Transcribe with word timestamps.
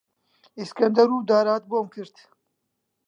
ئیسکەندەر 0.57 1.09
و 1.11 1.19
دارات 1.29 1.63
بۆم 1.69 1.87
کرد، 1.93 2.15